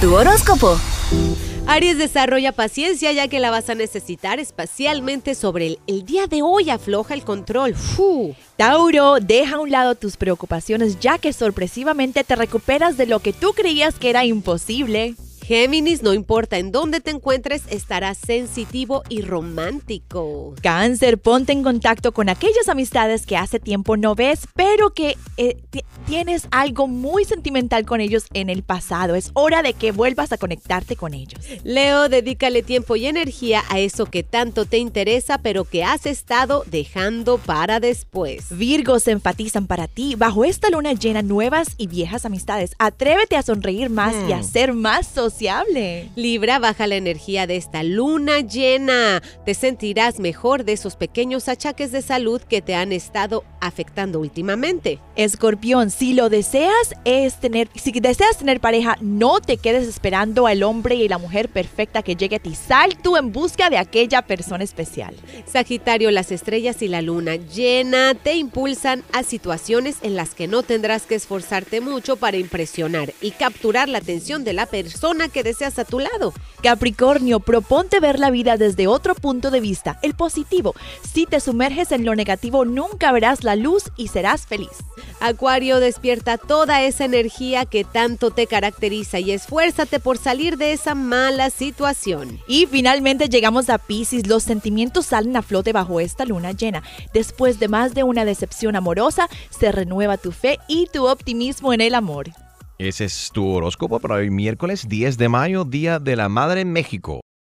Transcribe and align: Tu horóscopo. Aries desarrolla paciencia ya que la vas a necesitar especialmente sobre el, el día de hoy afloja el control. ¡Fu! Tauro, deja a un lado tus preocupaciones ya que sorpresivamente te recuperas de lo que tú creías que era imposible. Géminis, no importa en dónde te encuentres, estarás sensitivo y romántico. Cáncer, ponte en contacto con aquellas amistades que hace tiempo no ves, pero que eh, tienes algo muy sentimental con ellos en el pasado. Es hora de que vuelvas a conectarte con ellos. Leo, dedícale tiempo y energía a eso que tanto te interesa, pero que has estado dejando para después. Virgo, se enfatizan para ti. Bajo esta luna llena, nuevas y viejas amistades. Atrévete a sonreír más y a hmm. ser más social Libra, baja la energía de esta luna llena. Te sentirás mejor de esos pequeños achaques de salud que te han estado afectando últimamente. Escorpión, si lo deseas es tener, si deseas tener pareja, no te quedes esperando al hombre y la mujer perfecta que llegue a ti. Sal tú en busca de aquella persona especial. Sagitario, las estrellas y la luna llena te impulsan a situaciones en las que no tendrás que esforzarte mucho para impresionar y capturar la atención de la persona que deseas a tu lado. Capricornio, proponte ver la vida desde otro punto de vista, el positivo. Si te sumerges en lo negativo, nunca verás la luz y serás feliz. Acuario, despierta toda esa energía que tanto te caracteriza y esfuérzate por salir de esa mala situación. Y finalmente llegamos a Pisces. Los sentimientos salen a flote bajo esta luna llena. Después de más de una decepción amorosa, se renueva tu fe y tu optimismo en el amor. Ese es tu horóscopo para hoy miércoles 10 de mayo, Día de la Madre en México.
Tu 0.00 0.14
horóscopo. 0.14 0.78
Aries 1.66 1.96
desarrolla 1.96 2.52
paciencia 2.52 3.12
ya 3.12 3.28
que 3.28 3.40
la 3.40 3.50
vas 3.50 3.70
a 3.70 3.74
necesitar 3.74 4.38
especialmente 4.38 5.34
sobre 5.34 5.68
el, 5.68 5.78
el 5.86 6.04
día 6.04 6.26
de 6.26 6.42
hoy 6.42 6.68
afloja 6.68 7.14
el 7.14 7.24
control. 7.24 7.74
¡Fu! 7.74 8.34
Tauro, 8.56 9.20
deja 9.20 9.56
a 9.56 9.60
un 9.60 9.70
lado 9.70 9.94
tus 9.94 10.18
preocupaciones 10.18 11.00
ya 11.00 11.16
que 11.16 11.32
sorpresivamente 11.32 12.24
te 12.24 12.36
recuperas 12.36 12.98
de 12.98 13.06
lo 13.06 13.20
que 13.20 13.32
tú 13.32 13.54
creías 13.54 13.94
que 13.94 14.10
era 14.10 14.26
imposible. 14.26 15.14
Géminis, 15.46 16.02
no 16.02 16.12
importa 16.12 16.58
en 16.58 16.72
dónde 16.72 17.00
te 17.00 17.12
encuentres, 17.12 17.62
estarás 17.70 18.18
sensitivo 18.18 19.04
y 19.08 19.22
romántico. 19.22 20.56
Cáncer, 20.60 21.18
ponte 21.18 21.52
en 21.52 21.62
contacto 21.62 22.10
con 22.10 22.28
aquellas 22.28 22.68
amistades 22.68 23.26
que 23.26 23.36
hace 23.36 23.60
tiempo 23.60 23.96
no 23.96 24.16
ves, 24.16 24.40
pero 24.56 24.90
que 24.90 25.16
eh, 25.36 25.56
tienes 26.06 26.48
algo 26.50 26.88
muy 26.88 27.24
sentimental 27.24 27.84
con 27.84 28.00
ellos 28.00 28.26
en 28.32 28.48
el 28.48 28.62
pasado. 28.62 29.14
Es 29.14 29.30
hora 29.34 29.62
de 29.62 29.74
que 29.74 29.92
vuelvas 29.92 30.32
a 30.32 30.38
conectarte 30.38 30.96
con 30.96 31.14
ellos. 31.14 31.40
Leo, 31.64 32.08
dedícale 32.08 32.62
tiempo 32.62 32.96
y 32.96 33.06
energía 33.06 33.62
a 33.68 33.78
eso 33.78 34.06
que 34.06 34.22
tanto 34.22 34.64
te 34.64 34.78
interesa, 34.78 35.38
pero 35.38 35.64
que 35.64 35.84
has 35.84 36.06
estado 36.06 36.64
dejando 36.66 37.38
para 37.38 37.80
después. 37.80 38.46
Virgo, 38.56 38.98
se 38.98 39.10
enfatizan 39.10 39.66
para 39.66 39.88
ti. 39.88 40.14
Bajo 40.14 40.44
esta 40.44 40.70
luna 40.70 40.92
llena, 40.92 41.22
nuevas 41.22 41.74
y 41.76 41.86
viejas 41.86 42.24
amistades. 42.24 42.74
Atrévete 42.78 43.36
a 43.36 43.42
sonreír 43.42 43.90
más 43.90 44.14
y 44.28 44.32
a 44.32 44.38
hmm. 44.38 44.44
ser 44.44 44.72
más 44.72 45.06
social 45.06 45.66
Libra, 46.14 46.58
baja 46.58 46.86
la 46.86 46.96
energía 46.96 47.46
de 47.46 47.56
esta 47.56 47.82
luna 47.82 48.40
llena. 48.40 49.22
Te 49.44 49.54
sentirás 49.54 50.18
mejor 50.18 50.64
de 50.64 50.72
esos 50.72 50.96
pequeños 50.96 51.48
achaques 51.48 51.92
de 51.92 52.02
salud 52.02 52.40
que 52.40 52.62
te 52.62 52.74
han 52.74 52.92
estado 52.92 53.44
afectando 53.66 54.20
últimamente. 54.20 55.00
Escorpión, 55.16 55.90
si 55.90 56.14
lo 56.14 56.28
deseas 56.28 56.94
es 57.04 57.40
tener, 57.40 57.68
si 57.74 57.92
deseas 57.92 58.38
tener 58.38 58.60
pareja, 58.60 58.96
no 59.00 59.40
te 59.40 59.56
quedes 59.56 59.88
esperando 59.88 60.46
al 60.46 60.62
hombre 60.62 60.94
y 60.94 61.08
la 61.08 61.18
mujer 61.18 61.48
perfecta 61.48 62.02
que 62.02 62.16
llegue 62.16 62.36
a 62.36 62.40
ti. 62.40 62.54
Sal 62.54 62.96
tú 63.02 63.16
en 63.16 63.32
busca 63.32 63.70
de 63.70 63.78
aquella 63.78 64.22
persona 64.22 64.64
especial. 64.64 65.14
Sagitario, 65.46 66.10
las 66.10 66.32
estrellas 66.32 66.82
y 66.82 66.88
la 66.88 67.02
luna 67.02 67.36
llena 67.36 68.14
te 68.14 68.34
impulsan 68.34 69.02
a 69.12 69.22
situaciones 69.22 69.96
en 70.02 70.16
las 70.16 70.34
que 70.34 70.48
no 70.48 70.62
tendrás 70.62 71.02
que 71.02 71.14
esforzarte 71.14 71.80
mucho 71.80 72.16
para 72.16 72.36
impresionar 72.36 73.12
y 73.20 73.32
capturar 73.32 73.88
la 73.88 73.98
atención 73.98 74.44
de 74.44 74.52
la 74.52 74.66
persona 74.66 75.28
que 75.28 75.42
deseas 75.42 75.78
a 75.78 75.84
tu 75.84 75.98
lado. 75.98 76.32
Capricornio, 76.62 77.40
proponte 77.40 78.00
ver 78.00 78.18
la 78.18 78.30
vida 78.30 78.56
desde 78.56 78.86
otro 78.86 79.14
punto 79.14 79.50
de 79.50 79.60
vista, 79.60 79.98
el 80.02 80.14
positivo. 80.14 80.74
Si 81.12 81.26
te 81.26 81.40
sumerges 81.40 81.92
en 81.92 82.04
lo 82.04 82.14
negativo, 82.14 82.64
nunca 82.64 83.12
verás 83.12 83.44
la 83.56 83.62
luz 83.62 83.90
y 83.96 84.08
serás 84.08 84.46
feliz. 84.46 84.84
Acuario, 85.20 85.80
despierta 85.80 86.38
toda 86.38 86.82
esa 86.82 87.04
energía 87.04 87.64
que 87.64 87.84
tanto 87.84 88.30
te 88.30 88.46
caracteriza 88.46 89.18
y 89.18 89.32
esfuérzate 89.32 89.98
por 89.98 90.18
salir 90.18 90.56
de 90.56 90.72
esa 90.72 90.94
mala 90.94 91.50
situación. 91.50 92.38
Y 92.46 92.66
finalmente 92.66 93.28
llegamos 93.28 93.70
a 93.70 93.78
Pisces. 93.78 94.26
Los 94.26 94.42
sentimientos 94.42 95.06
salen 95.06 95.36
a 95.36 95.42
flote 95.42 95.72
bajo 95.72 96.00
esta 96.00 96.24
luna 96.24 96.52
llena. 96.52 96.82
Después 97.12 97.58
de 97.58 97.68
más 97.68 97.94
de 97.94 98.02
una 98.02 98.24
decepción 98.24 98.76
amorosa, 98.76 99.28
se 99.50 99.72
renueva 99.72 100.16
tu 100.16 100.32
fe 100.32 100.58
y 100.68 100.86
tu 100.92 101.06
optimismo 101.06 101.72
en 101.72 101.80
el 101.80 101.94
amor. 101.94 102.30
Ese 102.78 103.06
es 103.06 103.30
tu 103.32 103.48
horóscopo 103.48 104.00
para 104.00 104.16
hoy 104.16 104.28
miércoles 104.28 104.86
10 104.86 105.16
de 105.16 105.28
mayo, 105.30 105.64
Día 105.64 105.98
de 105.98 106.14
la 106.14 106.28
Madre 106.28 106.60
en 106.60 106.72
México. 106.72 107.20